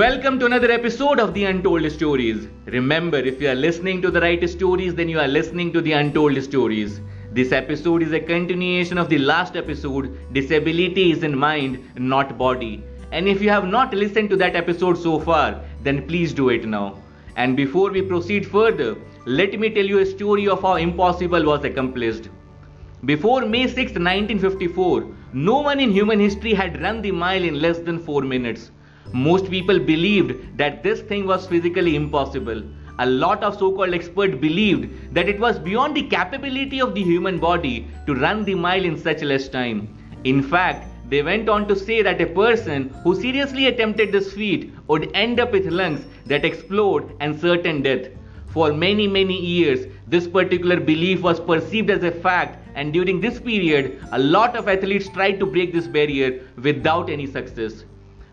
Welcome 0.00 0.38
to 0.38 0.46
another 0.46 0.70
episode 0.70 1.20
of 1.20 1.34
The 1.34 1.44
Untold 1.44 1.92
Stories. 1.92 2.48
Remember, 2.64 3.18
if 3.18 3.42
you 3.42 3.50
are 3.50 3.54
listening 3.54 4.00
to 4.00 4.10
the 4.10 4.22
right 4.22 4.48
stories, 4.48 4.94
then 4.94 5.06
you 5.06 5.20
are 5.20 5.28
listening 5.28 5.70
to 5.74 5.82
The 5.82 5.92
Untold 5.92 6.42
Stories. 6.42 7.02
This 7.30 7.52
episode 7.52 8.02
is 8.02 8.12
a 8.12 8.18
continuation 8.18 8.96
of 8.96 9.10
the 9.10 9.18
last 9.18 9.54
episode 9.54 10.16
Disability 10.32 11.12
is 11.12 11.22
in 11.24 11.38
mind, 11.38 11.78
not 11.98 12.38
body. 12.38 12.82
And 13.10 13.28
if 13.28 13.42
you 13.42 13.50
have 13.50 13.66
not 13.66 13.92
listened 13.92 14.30
to 14.30 14.36
that 14.36 14.56
episode 14.56 14.96
so 14.96 15.20
far, 15.20 15.60
then 15.82 16.06
please 16.06 16.32
do 16.32 16.48
it 16.48 16.64
now. 16.64 16.98
And 17.36 17.54
before 17.54 17.90
we 17.90 18.00
proceed 18.00 18.46
further, 18.46 18.96
let 19.26 19.60
me 19.60 19.68
tell 19.68 19.84
you 19.84 19.98
a 19.98 20.06
story 20.06 20.48
of 20.48 20.62
how 20.62 20.76
impossible 20.76 21.44
was 21.44 21.64
accomplished. 21.64 22.30
Before 23.04 23.44
May 23.44 23.66
6, 23.66 23.76
1954, 23.76 25.06
no 25.34 25.60
one 25.60 25.80
in 25.80 25.90
human 25.92 26.18
history 26.18 26.54
had 26.54 26.80
run 26.80 27.02
the 27.02 27.12
mile 27.12 27.42
in 27.42 27.60
less 27.60 27.80
than 27.80 27.98
4 27.98 28.22
minutes. 28.22 28.70
Most 29.12 29.50
people 29.50 29.78
believed 29.78 30.56
that 30.58 30.82
this 30.82 31.00
thing 31.00 31.26
was 31.26 31.46
physically 31.46 31.96
impossible. 31.96 32.62
A 32.98 33.06
lot 33.06 33.42
of 33.42 33.58
so 33.58 33.72
called 33.72 33.94
experts 33.94 34.36
believed 34.36 35.14
that 35.14 35.28
it 35.28 35.40
was 35.40 35.58
beyond 35.58 35.96
the 35.96 36.04
capability 36.04 36.80
of 36.80 36.94
the 36.94 37.02
human 37.02 37.38
body 37.38 37.88
to 38.06 38.14
run 38.14 38.44
the 38.44 38.54
mile 38.54 38.84
in 38.84 38.96
such 38.96 39.22
less 39.22 39.48
time. 39.48 39.88
In 40.24 40.42
fact, 40.42 40.88
they 41.08 41.22
went 41.22 41.48
on 41.48 41.68
to 41.68 41.76
say 41.76 42.00
that 42.02 42.20
a 42.20 42.26
person 42.26 42.88
who 43.02 43.14
seriously 43.14 43.66
attempted 43.66 44.12
this 44.12 44.32
feat 44.32 44.72
would 44.88 45.10
end 45.14 45.40
up 45.40 45.52
with 45.52 45.66
lungs 45.66 46.06
that 46.26 46.44
explode 46.44 47.14
and 47.20 47.38
certain 47.38 47.82
death. 47.82 48.08
For 48.46 48.72
many, 48.72 49.08
many 49.08 49.38
years, 49.38 49.86
this 50.06 50.26
particular 50.28 50.78
belief 50.78 51.22
was 51.22 51.40
perceived 51.40 51.90
as 51.90 52.02
a 52.02 52.10
fact, 52.10 52.58
and 52.74 52.92
during 52.92 53.20
this 53.20 53.40
period, 53.40 53.98
a 54.12 54.18
lot 54.18 54.56
of 54.56 54.68
athletes 54.68 55.08
tried 55.08 55.40
to 55.40 55.46
break 55.46 55.72
this 55.72 55.86
barrier 55.86 56.46
without 56.56 57.10
any 57.10 57.26
success. 57.26 57.84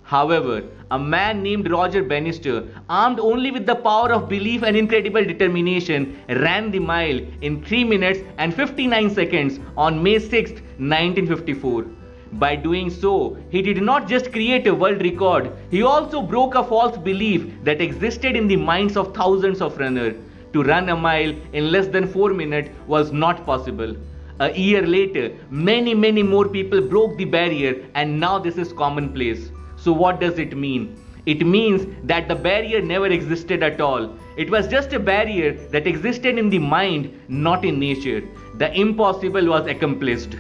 However, 0.10 0.64
a 0.90 0.98
man 0.98 1.44
named 1.44 1.70
Roger 1.70 2.02
Bannister, 2.02 2.64
armed 2.90 3.20
only 3.20 3.52
with 3.52 3.68
the 3.68 3.76
power 3.76 4.12
of 4.12 4.28
belief 4.28 4.64
and 4.64 4.76
incredible 4.76 5.24
determination, 5.24 6.18
ran 6.28 6.72
the 6.72 6.80
mile 6.80 7.20
in 7.42 7.64
3 7.64 7.84
minutes 7.84 8.22
and 8.40 8.52
59 8.52 9.12
seconds 9.12 9.60
on 9.78 10.02
May 10.02 10.18
6, 10.18 10.50
1954. 10.80 11.86
By 12.32 12.56
doing 12.56 12.90
so, 12.90 13.38
he 13.52 13.62
did 13.62 13.84
not 13.84 14.08
just 14.08 14.32
create 14.32 14.66
a 14.66 14.74
world 14.74 15.04
record, 15.04 15.52
he 15.70 15.84
also 15.84 16.24
broke 16.24 16.56
a 16.56 16.64
false 16.64 16.98
belief 16.98 17.46
that 17.64 17.80
existed 17.80 18.36
in 18.36 18.48
the 18.48 18.56
minds 18.56 18.98
of 18.98 19.14
thousands 19.14 19.62
of 19.62 19.78
runners. 19.78 20.16
To 20.54 20.64
run 20.64 20.90
a 20.90 20.96
mile 20.96 21.36
in 21.54 21.72
less 21.72 21.86
than 21.86 22.08
4 22.08 22.34
minutes 22.34 22.72
was 22.88 23.12
not 23.12 23.46
possible. 23.46 23.96
A 24.40 24.52
year 24.58 24.82
later, 24.88 25.32
many, 25.52 25.94
many 25.94 26.24
more 26.24 26.50
people 26.50 26.82
broke 26.82 27.16
the 27.18 27.26
barrier, 27.26 27.86
and 27.94 28.20
now 28.20 28.40
this 28.40 28.58
is 28.58 28.74
commonplace. 28.74 29.52
So, 29.82 29.94
what 29.94 30.20
does 30.20 30.40
it 30.40 30.58
mean? 30.58 30.98
It 31.26 31.46
means 31.46 31.86
that 32.04 32.28
the 32.28 32.36
barrier 32.36 32.82
never 32.82 33.08
existed 33.08 33.64
at 33.64 33.80
all. 33.80 34.18
It 34.36 34.50
was 34.50 34.68
just 34.68 34.94
a 34.94 35.00
barrier 35.00 35.54
that 35.72 35.88
existed 35.88 36.38
in 36.38 36.50
the 36.50 36.60
mind, 36.60 37.18
not 37.28 37.64
in 37.64 37.80
nature. 37.80 38.24
The 38.58 38.74
impossible 38.74 39.48
was 39.48 39.68
accomplished. 39.68 40.36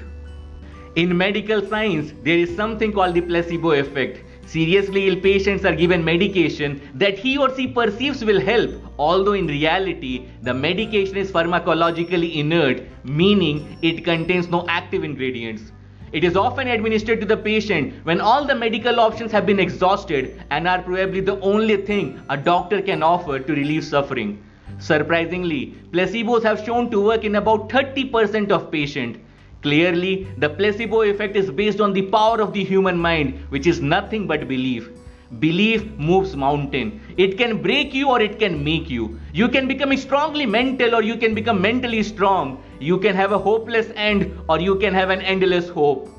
In 0.95 1.16
medical 1.17 1.66
science, 1.66 2.12
there 2.23 2.38
is 2.38 2.54
something 2.56 2.92
called 2.92 3.14
the 3.14 3.22
placebo 3.22 3.72
effect. 3.72 4.23
Seriously 4.45 5.08
ill 5.08 5.22
patients 5.22 5.64
are 5.64 5.76
given 5.76 6.04
medication 6.04 6.82
that 6.95 7.20
he 7.20 7.38
or 7.38 7.56
she 7.56 7.67
perceives 7.67 8.26
will 8.26 8.42
help, 8.42 8.72
although 8.98 9.34
in 9.34 9.48
reality, 9.48 10.28
the 10.42 10.54
medication 10.54 11.17
is 11.17 11.32
pharmacologically 11.32 12.36
inert, 12.36 12.82
meaning 13.04 13.78
it 13.82 14.04
contains 14.04 14.50
no 14.50 14.66
active 14.67 15.04
ingredients. 15.04 15.72
It 16.11 16.23
is 16.23 16.35
often 16.35 16.67
administered 16.67 17.19
to 17.19 17.25
the 17.27 17.38
patient 17.38 17.93
when 18.03 18.19
all 18.19 18.43
the 18.43 18.55
medical 18.55 18.99
options 18.99 19.31
have 19.31 19.45
been 19.45 19.59
exhausted 19.59 20.41
and 20.49 20.67
are 20.67 20.81
probably 20.81 21.21
the 21.21 21.39
only 21.41 21.77
thing 21.77 22.19
a 22.29 22.38
doctor 22.38 22.81
can 22.81 23.03
offer 23.03 23.38
to 23.38 23.53
relieve 23.53 23.83
suffering. 23.83 24.43
Surprisingly, 24.80 25.75
placebos 25.92 26.43
have 26.43 26.65
shown 26.65 26.89
to 26.89 26.99
work 26.99 27.23
in 27.23 27.36
about 27.36 27.69
30% 27.69 28.49
of 28.49 28.71
patients. 28.71 29.19
Clearly, 29.61 30.27
the 30.37 30.49
placebo 30.49 31.02
effect 31.02 31.36
is 31.36 31.52
based 31.52 31.80
on 31.80 31.93
the 31.93 32.03
power 32.03 32.42
of 32.42 32.53
the 32.53 32.64
human 32.64 32.98
mind, 32.98 33.39
which 33.49 33.67
is 33.67 33.81
nothing 33.81 34.25
but 34.25 34.48
belief. 34.48 34.89
Belief 35.38 35.86
moves 35.95 36.36
mountain. 36.36 37.00
It 37.16 37.38
can 37.38 37.62
break 37.62 37.94
you 37.94 38.10
or 38.10 38.20
it 38.20 38.40
can 38.40 38.64
make 38.64 38.90
you. 38.90 39.20
You 39.32 39.48
can 39.48 39.67
become 39.67 39.95
strongly 39.95 40.48
mental 40.48 40.95
or 40.95 41.04
you 41.04 41.17
can 41.17 41.36
become 41.36 41.62
mentally 41.62 42.02
strong. 42.02 42.64
You 42.80 42.98
can 42.98 43.16
have 43.16 43.32
a 43.32 43.38
hopeless 43.38 43.92
end 43.95 44.36
or 44.50 44.60
you 44.60 44.78
can 44.78 44.92
have 44.95 45.12
an 45.12 45.22
endless 45.22 45.70
hope. 45.70 46.10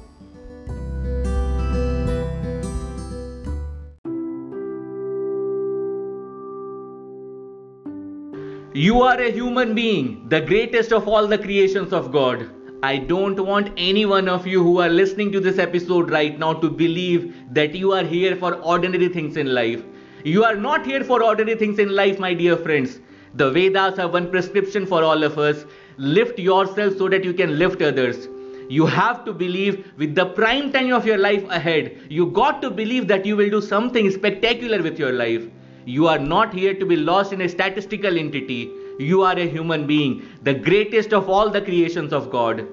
You 8.72 9.03
are 9.03 9.21
a 9.21 9.32
human 9.32 9.75
being, 9.75 10.28
the 10.28 10.41
greatest 10.41 10.92
of 10.92 11.09
all 11.09 11.27
the 11.27 11.37
creations 11.37 11.92
of 11.92 12.12
God. 12.12 12.48
I 12.82 12.96
don't 12.96 13.38
want 13.38 13.72
any 13.76 14.06
one 14.06 14.26
of 14.26 14.46
you 14.46 14.62
who 14.62 14.80
are 14.80 14.88
listening 14.88 15.30
to 15.32 15.41
this 15.41 15.58
episode 15.58 16.10
right 16.10 16.38
now 16.38 16.54
to 16.54 16.70
believe 16.70 17.34
that 17.52 17.74
you 17.74 17.92
are 17.92 18.04
here 18.04 18.36
for 18.36 18.54
ordinary 18.54 19.08
things 19.08 19.36
in 19.36 19.52
life. 19.52 19.82
You 20.24 20.44
are 20.44 20.56
not 20.56 20.86
here 20.86 21.04
for 21.04 21.22
ordinary 21.22 21.58
things 21.58 21.78
in 21.78 21.94
life, 21.94 22.18
my 22.18 22.32
dear 22.32 22.56
friends. 22.56 23.00
The 23.34 23.50
Vedas 23.50 23.98
have 23.98 24.14
one 24.14 24.30
prescription 24.30 24.86
for 24.86 25.04
all 25.04 25.22
of 25.22 25.38
us 25.38 25.66
lift 25.98 26.38
yourself 26.38 26.96
so 26.96 27.10
that 27.10 27.22
you 27.22 27.34
can 27.34 27.58
lift 27.58 27.82
others. 27.82 28.28
You 28.70 28.86
have 28.86 29.26
to 29.26 29.34
believe 29.34 29.92
with 29.98 30.14
the 30.14 30.26
prime 30.26 30.72
time 30.72 30.94
of 30.94 31.04
your 31.04 31.18
life 31.18 31.44
ahead, 31.50 31.98
you 32.08 32.26
got 32.28 32.62
to 32.62 32.70
believe 32.70 33.08
that 33.08 33.26
you 33.26 33.36
will 33.36 33.50
do 33.50 33.60
something 33.60 34.10
spectacular 34.10 34.82
with 34.82 34.98
your 34.98 35.12
life. 35.12 35.44
You 35.84 36.06
are 36.08 36.18
not 36.18 36.54
here 36.54 36.72
to 36.72 36.86
be 36.86 36.97
lost 36.97 37.34
in 37.34 37.42
a 37.42 37.48
statistical 37.48 38.16
entity. 38.16 38.70
You 39.00 39.22
are 39.22 39.38
a 39.38 39.48
human 39.48 39.86
being, 39.86 40.28
the 40.42 40.52
greatest 40.52 41.14
of 41.14 41.30
all 41.30 41.48
the 41.48 41.62
creations 41.62 42.12
of 42.12 42.30
God. 42.30 42.66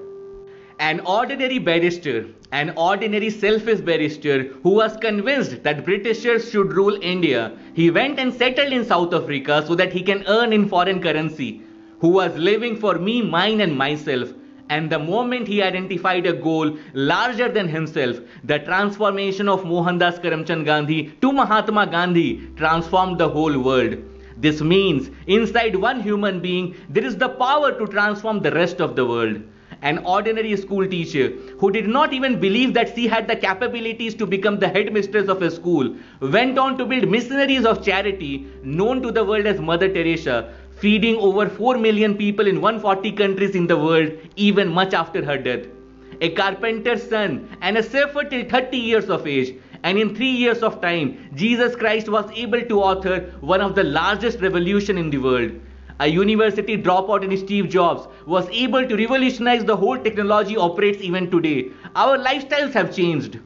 An 0.78 1.00
ordinary 1.00 1.58
barrister, 1.58 2.26
an 2.52 2.74
ordinary 2.76 3.30
selfish 3.30 3.80
barrister 3.80 4.42
who 4.62 4.68
was 4.68 4.98
convinced 4.98 5.62
that 5.62 5.86
Britishers 5.86 6.50
should 6.50 6.74
rule 6.74 6.98
India, 7.00 7.56
he 7.72 7.90
went 7.90 8.18
and 8.18 8.34
settled 8.34 8.74
in 8.74 8.84
South 8.84 9.14
Africa 9.14 9.64
so 9.66 9.74
that 9.74 9.90
he 9.90 10.02
can 10.02 10.22
earn 10.26 10.52
in 10.52 10.68
foreign 10.68 11.00
currency, 11.00 11.62
who 12.00 12.08
was 12.08 12.36
living 12.36 12.76
for 12.76 12.98
me, 12.98 13.22
mine, 13.22 13.62
and 13.62 13.74
myself. 13.78 14.28
And 14.68 14.90
the 14.90 14.98
moment 14.98 15.48
he 15.48 15.62
identified 15.62 16.26
a 16.26 16.34
goal 16.34 16.76
larger 16.92 17.48
than 17.48 17.68
himself, 17.68 18.20
the 18.44 18.58
transformation 18.58 19.48
of 19.48 19.64
Mohandas 19.64 20.18
Karamchand 20.18 20.66
Gandhi 20.66 21.10
to 21.22 21.32
Mahatma 21.32 21.86
Gandhi 21.86 22.50
transformed 22.54 23.16
the 23.16 23.30
whole 23.30 23.58
world. 23.58 23.96
This 24.40 24.60
means 24.60 25.10
inside 25.26 25.74
one 25.74 26.00
human 26.00 26.38
being, 26.40 26.76
there 26.88 27.04
is 27.04 27.16
the 27.16 27.28
power 27.28 27.72
to 27.76 27.86
transform 27.86 28.40
the 28.40 28.52
rest 28.52 28.80
of 28.80 28.94
the 28.94 29.04
world. 29.04 29.42
An 29.82 29.98
ordinary 29.98 30.56
school 30.56 30.86
teacher 30.88 31.30
who 31.58 31.70
did 31.72 31.88
not 31.88 32.12
even 32.12 32.38
believe 32.38 32.72
that 32.74 32.94
she 32.94 33.08
had 33.08 33.26
the 33.26 33.34
capabilities 33.34 34.14
to 34.14 34.26
become 34.26 34.58
the 34.58 34.68
headmistress 34.68 35.28
of 35.28 35.42
a 35.42 35.50
school 35.50 35.94
went 36.20 36.58
on 36.58 36.78
to 36.78 36.86
build 36.86 37.08
missionaries 37.08 37.64
of 37.64 37.84
charity 37.84 38.46
known 38.62 39.02
to 39.02 39.10
the 39.10 39.24
world 39.24 39.46
as 39.46 39.60
Mother 39.60 39.88
Teresa, 39.88 40.52
feeding 40.78 41.16
over 41.16 41.48
4 41.48 41.78
million 41.78 42.16
people 42.16 42.46
in 42.46 42.60
140 42.60 43.12
countries 43.12 43.56
in 43.56 43.66
the 43.66 43.76
world 43.76 44.12
even 44.36 44.68
much 44.68 44.94
after 44.94 45.24
her 45.24 45.38
death. 45.38 45.66
A 46.20 46.30
carpenter's 46.30 47.08
son 47.08 47.48
and 47.60 47.76
a 47.76 47.82
shepherd 47.82 48.30
till 48.30 48.48
30 48.48 48.76
years 48.76 49.08
of 49.08 49.26
age 49.26 49.54
and 49.82 49.98
in 49.98 50.14
three 50.14 50.30
years 50.30 50.62
of 50.62 50.80
time, 50.80 51.30
Jesus 51.34 51.76
Christ 51.76 52.08
was 52.08 52.30
able 52.32 52.62
to 52.62 52.82
author 52.82 53.32
one 53.40 53.60
of 53.60 53.74
the 53.74 53.84
largest 53.84 54.40
revolution 54.40 54.98
in 54.98 55.10
the 55.10 55.18
world. 55.18 55.52
A 56.00 56.06
university 56.06 56.76
dropout 56.76 57.24
in 57.24 57.36
Steve 57.36 57.68
Jobs 57.68 58.06
was 58.24 58.48
able 58.50 58.86
to 58.86 58.96
revolutionize 58.96 59.64
the 59.64 59.76
whole 59.76 59.98
technology 59.98 60.56
operates 60.56 61.02
even 61.02 61.30
today. 61.30 61.70
Our 61.96 62.18
lifestyles 62.18 62.72
have 62.74 62.94
changed. 62.94 63.38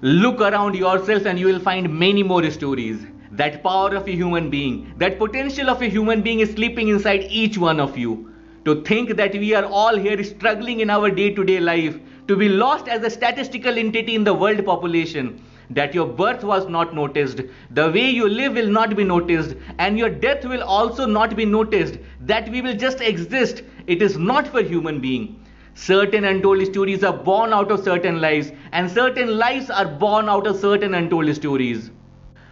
Look 0.00 0.40
around 0.40 0.74
yourself 0.74 1.26
and 1.26 1.38
you 1.38 1.46
will 1.46 1.60
find 1.60 1.92
many 1.96 2.22
more 2.22 2.48
stories. 2.50 3.04
That 3.30 3.62
power 3.62 3.94
of 3.94 4.08
a 4.08 4.12
human 4.12 4.50
being, 4.50 4.92
that 4.98 5.18
potential 5.18 5.70
of 5.70 5.82
a 5.82 5.88
human 5.88 6.22
being 6.22 6.40
is 6.40 6.50
sleeping 6.52 6.88
inside 6.88 7.26
each 7.30 7.58
one 7.58 7.78
of 7.78 7.96
you. 7.98 8.32
To 8.64 8.82
think 8.82 9.16
that 9.16 9.32
we 9.32 9.54
are 9.54 9.64
all 9.64 9.96
here 9.96 10.22
struggling 10.24 10.80
in 10.80 10.90
our 10.90 11.10
day 11.10 11.32
to 11.34 11.44
day 11.44 11.60
life, 11.60 11.98
to 12.26 12.36
be 12.36 12.48
lost 12.48 12.88
as 12.88 13.02
a 13.02 13.10
statistical 13.10 13.78
entity 13.78 14.14
in 14.14 14.24
the 14.24 14.34
world 14.34 14.64
population, 14.64 15.40
that 15.70 15.94
your 15.94 16.06
birth 16.06 16.42
was 16.44 16.68
not 16.68 16.94
noticed, 16.94 17.40
the 17.70 17.90
way 17.90 18.08
you 18.08 18.28
live 18.28 18.54
will 18.54 18.68
not 18.68 18.96
be 18.96 19.04
noticed, 19.04 19.54
and 19.78 19.98
your 19.98 20.10
death 20.10 20.44
will 20.44 20.62
also 20.62 21.06
not 21.06 21.36
be 21.36 21.44
noticed, 21.44 21.98
that 22.20 22.48
we 22.48 22.60
will 22.60 22.74
just 22.74 23.00
exist. 23.00 23.62
It 23.86 24.02
is 24.02 24.16
not 24.18 24.48
for 24.48 24.62
human 24.62 25.00
being. 25.00 25.44
Certain 25.74 26.24
untold 26.24 26.64
stories 26.66 27.04
are 27.04 27.16
born 27.16 27.52
out 27.52 27.70
of 27.70 27.84
certain 27.84 28.20
lives, 28.20 28.50
and 28.72 28.90
certain 28.90 29.38
lives 29.38 29.70
are 29.70 29.86
born 29.86 30.28
out 30.28 30.46
of 30.46 30.56
certain 30.56 30.94
untold 30.94 31.34
stories. 31.34 31.90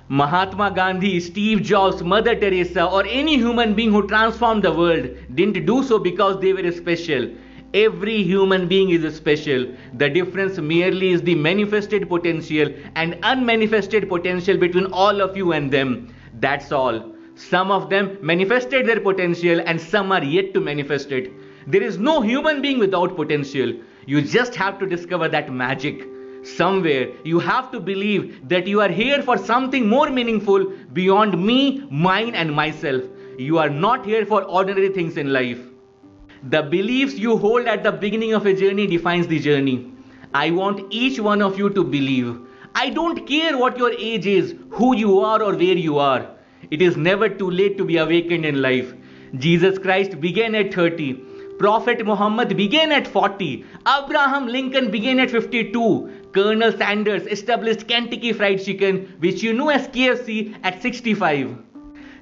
Mahatma 0.08 0.70
Gandhi, 0.70 1.18
Steve 1.18 1.62
Jobs, 1.62 2.02
Mother 2.02 2.36
Teresa, 2.36 2.84
or 2.84 3.04
any 3.06 3.36
human 3.36 3.74
being 3.74 3.90
who 3.90 4.06
transformed 4.06 4.62
the 4.62 4.72
world 4.72 5.08
didn't 5.34 5.66
do 5.66 5.82
so 5.82 5.98
because 5.98 6.40
they 6.40 6.52
were 6.52 6.70
special. 6.70 7.28
Every 7.76 8.22
human 8.22 8.68
being 8.68 8.88
is 8.88 9.14
special. 9.14 9.66
The 9.98 10.08
difference 10.08 10.56
merely 10.56 11.10
is 11.10 11.20
the 11.20 11.34
manifested 11.34 12.08
potential 12.08 12.72
and 12.94 13.18
unmanifested 13.22 14.08
potential 14.08 14.56
between 14.56 14.86
all 14.86 15.20
of 15.20 15.36
you 15.36 15.52
and 15.52 15.70
them. 15.70 16.14
That's 16.40 16.72
all. 16.72 17.12
Some 17.34 17.70
of 17.70 17.90
them 17.90 18.16
manifested 18.22 18.86
their 18.86 18.98
potential 19.00 19.60
and 19.66 19.78
some 19.78 20.10
are 20.10 20.24
yet 20.24 20.54
to 20.54 20.60
manifest 20.60 21.12
it. 21.12 21.30
There 21.66 21.82
is 21.82 21.98
no 21.98 22.22
human 22.22 22.62
being 22.62 22.78
without 22.78 23.14
potential. 23.14 23.74
You 24.06 24.22
just 24.22 24.54
have 24.54 24.78
to 24.78 24.86
discover 24.86 25.28
that 25.28 25.52
magic. 25.52 26.08
Somewhere 26.44 27.08
you 27.24 27.38
have 27.40 27.70
to 27.72 27.78
believe 27.78 28.48
that 28.48 28.66
you 28.66 28.80
are 28.80 28.88
here 28.88 29.22
for 29.22 29.36
something 29.36 29.86
more 29.86 30.08
meaningful 30.08 30.72
beyond 30.94 31.38
me, 31.44 31.86
mine, 31.90 32.34
and 32.34 32.54
myself. 32.54 33.02
You 33.36 33.58
are 33.58 33.68
not 33.68 34.06
here 34.06 34.24
for 34.24 34.44
ordinary 34.44 34.88
things 34.88 35.18
in 35.18 35.30
life. 35.30 35.58
The 36.48 36.62
beliefs 36.62 37.14
you 37.14 37.36
hold 37.36 37.66
at 37.66 37.82
the 37.82 37.90
beginning 37.90 38.32
of 38.32 38.46
a 38.46 38.54
journey 38.54 38.86
defines 38.86 39.26
the 39.26 39.40
journey. 39.40 39.92
I 40.32 40.52
want 40.52 40.86
each 40.90 41.18
one 41.18 41.42
of 41.42 41.58
you 41.58 41.70
to 41.70 41.82
believe. 41.82 42.38
I 42.72 42.90
don't 42.90 43.26
care 43.26 43.58
what 43.58 43.76
your 43.76 43.90
age 43.90 44.26
is, 44.26 44.54
who 44.70 44.94
you 44.94 45.18
are, 45.18 45.42
or 45.42 45.56
where 45.56 45.80
you 45.86 45.98
are. 45.98 46.24
It 46.70 46.82
is 46.82 46.96
never 46.96 47.28
too 47.28 47.50
late 47.50 47.76
to 47.78 47.84
be 47.84 47.96
awakened 47.96 48.44
in 48.44 48.62
life. 48.62 48.94
Jesus 49.34 49.76
Christ 49.76 50.20
began 50.20 50.54
at 50.54 50.72
30. 50.72 51.14
Prophet 51.58 52.06
Muhammad 52.06 52.56
began 52.56 52.92
at 52.92 53.08
40. 53.08 53.64
Abraham 53.88 54.46
Lincoln 54.46 54.92
began 54.92 55.18
at 55.18 55.32
52. 55.32 56.28
Colonel 56.32 56.70
Sanders 56.70 57.26
established 57.26 57.88
Kentucky 57.88 58.32
Fried 58.32 58.62
Chicken, 58.62 59.16
which 59.18 59.42
you 59.42 59.52
know 59.52 59.70
as 59.70 59.88
KFC, 59.88 60.54
at 60.62 60.80
65. 60.80 61.56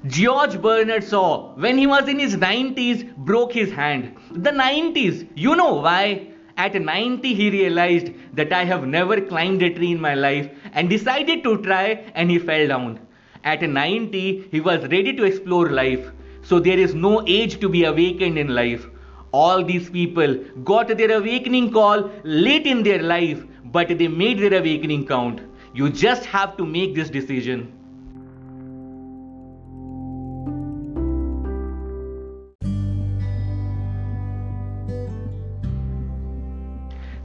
George 0.06 0.60
Bernard 0.60 1.02
Shaw, 1.02 1.54
when 1.54 1.78
he 1.78 1.86
was 1.86 2.08
in 2.08 2.18
his 2.18 2.36
90s, 2.36 3.16
broke 3.16 3.54
his 3.54 3.72
hand. 3.72 4.14
The 4.32 4.50
90s, 4.50 5.26
you 5.34 5.56
know 5.56 5.76
why? 5.76 6.28
At 6.58 6.74
90, 6.74 7.32
he 7.34 7.48
realized 7.48 8.12
that 8.34 8.52
I 8.52 8.64
have 8.64 8.86
never 8.86 9.18
climbed 9.22 9.62
a 9.62 9.72
tree 9.72 9.92
in 9.92 10.00
my 10.02 10.14
life 10.14 10.50
and 10.74 10.90
decided 10.90 11.42
to 11.44 11.56
try, 11.62 12.04
and 12.14 12.30
he 12.30 12.38
fell 12.38 12.68
down. 12.68 13.00
At 13.44 13.62
90, 13.62 14.48
he 14.50 14.60
was 14.60 14.82
ready 14.82 15.14
to 15.14 15.24
explore 15.24 15.70
life. 15.70 16.10
So 16.42 16.60
there 16.60 16.78
is 16.78 16.94
no 16.94 17.26
age 17.26 17.58
to 17.60 17.70
be 17.70 17.84
awakened 17.84 18.36
in 18.36 18.48
life. 18.48 18.86
All 19.32 19.64
these 19.64 19.88
people 19.88 20.34
got 20.64 20.88
their 20.88 21.16
awakening 21.16 21.72
call 21.72 22.10
late 22.24 22.66
in 22.66 22.82
their 22.82 23.02
life, 23.02 23.42
but 23.72 23.88
they 23.88 24.08
made 24.08 24.38
their 24.38 24.60
awakening 24.60 25.06
count. 25.06 25.40
You 25.72 25.88
just 25.88 26.26
have 26.26 26.58
to 26.58 26.66
make 26.66 26.94
this 26.94 27.08
decision. 27.08 27.72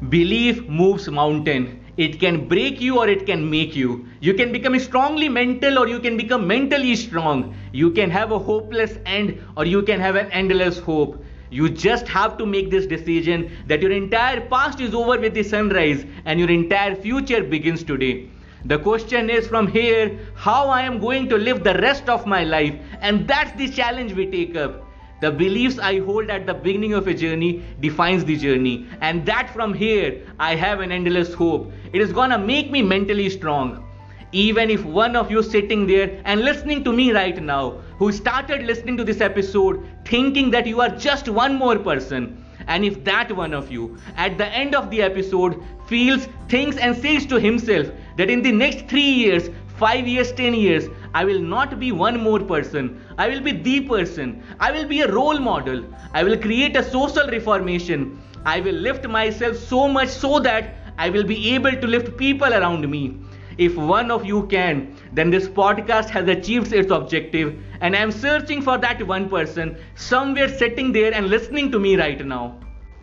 Belief 0.08 0.66
moves 0.70 1.10
mountain. 1.10 1.84
It 1.98 2.22
can 2.22 2.48
break 2.48 2.80
you 2.80 3.00
or 3.00 3.10
it 3.10 3.26
can 3.26 3.50
make 3.50 3.76
you. 3.76 4.08
You 4.22 4.34
can 4.34 4.54
become 4.54 4.80
strongly 4.80 5.28
mental 5.28 5.78
or 5.78 5.90
you 5.90 6.00
can 6.00 6.16
become 6.16 6.48
mentally 6.48 6.96
strong. 6.96 7.54
You 7.74 7.92
can 7.92 8.10
have 8.10 8.32
a 8.32 8.40
hopeless 8.40 8.98
end 9.06 9.44
or 9.58 9.66
you 9.66 9.84
can 9.84 10.00
have 10.00 10.16
an 10.16 10.32
endless 10.32 10.80
hope. 10.80 11.22
You 11.52 11.68
just 11.68 12.08
have 12.08 12.38
to 12.38 12.46
make 12.46 12.72
this 12.72 12.86
decision 12.86 13.52
that 13.68 13.82
your 13.82 13.92
entire 13.92 14.40
past 14.48 14.80
is 14.80 14.94
over 14.94 15.20
with 15.20 15.34
the 15.34 15.44
sunrise 15.44 16.06
and 16.24 16.40
your 16.40 16.50
entire 16.50 16.96
future 16.96 17.44
begins 17.44 17.84
today. 17.84 18.30
The 18.64 18.80
question 18.80 19.30
is 19.30 19.48
from 19.50 19.68
here 19.68 20.18
how 20.34 20.70
I 20.70 20.84
am 20.84 21.00
going 21.00 21.28
to 21.28 21.38
live 21.38 21.66
the 21.66 21.74
rest 21.74 22.08
of 22.08 22.26
my 22.26 22.46
life, 22.46 22.76
and 23.02 23.28
that's 23.28 23.52
the 23.58 23.68
challenge 23.68 24.14
we 24.14 24.28
take 24.28 24.56
up. 24.56 24.89
The 25.22 25.32
beliefs 25.32 25.80
I 25.80 26.00
hold 26.00 26.30
at 26.30 26.46
the 26.46 26.54
beginning 26.54 26.94
of 26.94 27.08
a 27.08 27.14
journey 27.14 27.64
defines 27.82 28.24
the 28.24 28.38
journey. 28.38 28.88
And 29.02 29.26
that 29.26 29.50
from 29.50 29.74
here, 29.74 30.22
I 30.40 30.56
have 30.56 30.80
an 30.80 30.92
endless 30.92 31.34
hope. 31.34 31.72
It 31.92 32.02
is 32.02 32.14
gonna 32.14 32.38
make 32.38 32.72
me 32.72 32.82
mentally 32.82 33.30
strong. 33.30 33.86
Even 34.32 34.70
if 34.70 34.86
one 34.86 35.16
of 35.16 35.32
you 35.32 35.42
sitting 35.42 35.88
there 35.88 36.22
and 36.24 36.42
listening 36.42 36.84
to 36.84 36.94
me 36.94 37.12
right 37.12 37.42
now, 37.42 37.80
who 37.98 38.12
started 38.12 38.64
listening 38.64 38.96
to 38.98 39.04
this 39.04 39.22
episode 39.22 39.84
thinking 40.06 40.52
that 40.52 40.68
you 40.68 40.80
are 40.82 40.90
just 40.90 41.28
one 41.28 41.56
more 41.56 41.78
person, 41.78 42.46
and 42.68 42.86
if 42.86 43.04
that 43.04 43.36
one 43.36 43.54
of 43.54 43.72
you 43.72 43.98
at 44.16 44.38
the 44.38 44.46
end 44.48 44.76
of 44.76 44.90
the 44.92 45.02
episode 45.02 45.62
feels, 45.88 46.28
thinks, 46.48 46.78
and 46.78 46.96
says 46.96 47.26
to 47.26 47.40
himself 47.40 47.88
that 48.18 48.30
in 48.30 48.42
the 48.42 48.52
next 48.52 48.88
three 48.88 49.02
years, 49.02 49.50
five 49.78 50.08
years, 50.08 50.32
ten 50.32 50.54
years, 50.54 50.86
I 51.14 51.26
will 51.26 51.40
not 51.40 51.80
be 51.80 51.92
one 51.92 52.22
more 52.22 52.40
person. 52.40 53.02
I 53.18 53.30
will 53.30 53.42
be 53.42 53.52
the 53.52 53.82
person. 53.82 54.44
I 54.60 54.72
will 54.72 54.86
be 54.86 55.02
a 55.02 55.12
role 55.12 55.40
model. 55.40 55.84
I 56.14 56.24
will 56.24 56.38
create 56.38 56.76
a 56.76 56.84
social 56.84 57.28
reformation. 57.28 58.22
I 58.46 58.60
will 58.62 58.76
lift 58.76 59.08
myself 59.08 59.58
so 59.58 59.88
much 59.88 60.10
so 60.10 60.40
that 60.40 60.76
I 60.98 61.10
will 61.10 61.24
be 61.24 61.54
able 61.56 61.72
to 61.72 61.88
lift 61.88 62.18
people 62.18 62.54
around 62.54 62.90
me. 62.90 63.18
If 63.58 63.76
one 63.76 64.12
of 64.12 64.26
you 64.26 64.48
can, 64.48 64.96
then 65.12 65.30
this 65.30 65.48
podcast 65.50 66.10
has 66.10 66.28
achieved 66.28 66.72
its 66.72 66.92
objective, 66.92 67.62
and 67.82 67.96
I 67.96 68.00
am 68.00 68.12
searching 68.12 68.62
for 68.62 68.78
that 68.78 69.06
one 69.06 69.30
person 69.30 69.78
somewhere 69.96 70.48
sitting 70.48 70.92
there 70.94 71.14
and 71.14 71.28
listening 71.28 71.72
to 71.72 71.80
me 71.80 71.98
right 71.98 72.26
now. 72.26 72.60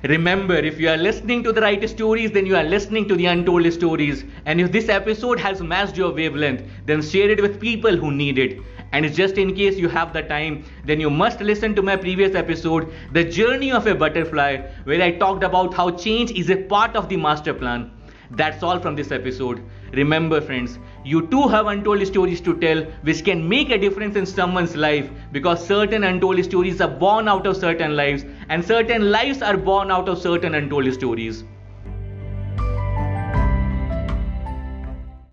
Remember, 0.08 0.54
if 0.54 0.78
you 0.78 0.88
are 0.88 0.96
listening 0.96 1.42
to 1.42 1.52
the 1.52 1.60
right 1.60 1.88
stories, 1.88 2.30
then 2.30 2.46
you 2.46 2.56
are 2.56 2.62
listening 2.64 3.08
to 3.08 3.16
the 3.16 3.26
untold 3.26 3.70
stories. 3.72 4.24
And 4.44 4.60
if 4.60 4.70
this 4.70 4.88
episode 4.88 5.40
has 5.40 5.60
matched 5.60 5.96
your 5.96 6.12
wavelength, 6.12 6.62
then 6.84 7.02
share 7.02 7.28
it 7.30 7.42
with 7.42 7.60
people 7.60 7.96
who 7.96 8.10
need 8.12 8.38
it. 8.38 8.60
And 8.92 9.12
just 9.12 9.36
in 9.36 9.54
case 9.54 9.76
you 9.76 9.88
have 9.88 10.12
the 10.12 10.22
time, 10.22 10.64
then 10.84 11.00
you 11.00 11.10
must 11.10 11.40
listen 11.40 11.74
to 11.74 11.82
my 11.82 11.96
previous 11.96 12.34
episode, 12.34 12.92
The 13.12 13.24
Journey 13.24 13.72
of 13.72 13.86
a 13.86 13.94
Butterfly, 13.94 14.58
where 14.84 15.02
I 15.02 15.12
talked 15.12 15.42
about 15.42 15.74
how 15.74 15.90
change 15.90 16.30
is 16.30 16.50
a 16.50 16.56
part 16.56 16.94
of 16.94 17.08
the 17.08 17.16
master 17.16 17.52
plan. 17.52 17.90
That's 18.30 18.62
all 18.62 18.78
from 18.78 18.96
this 18.96 19.12
episode. 19.12 19.62
Remember, 19.92 20.40
friends, 20.40 20.78
you 21.04 21.26
too 21.28 21.48
have 21.48 21.66
untold 21.66 22.06
stories 22.06 22.40
to 22.42 22.58
tell 22.60 22.82
which 23.02 23.24
can 23.24 23.48
make 23.48 23.70
a 23.70 23.78
difference 23.78 24.16
in 24.16 24.26
someone's 24.26 24.76
life 24.76 25.10
because 25.32 25.66
certain 25.66 26.04
untold 26.04 26.44
stories 26.44 26.80
are 26.80 26.88
born 26.88 27.28
out 27.28 27.46
of 27.46 27.56
certain 27.56 27.96
lives 27.96 28.24
and 28.48 28.64
certain 28.64 29.10
lives 29.10 29.42
are 29.42 29.56
born 29.56 29.90
out 29.90 30.08
of 30.08 30.18
certain 30.18 30.54
untold 30.54 30.92
stories. 30.92 31.44